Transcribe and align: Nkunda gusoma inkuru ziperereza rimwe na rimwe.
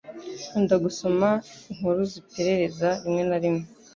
Nkunda 0.47 0.75
gusoma 0.85 1.29
inkuru 1.71 2.01
ziperereza 2.11 2.89
rimwe 3.01 3.23
na 3.29 3.37
rimwe. 3.43 3.63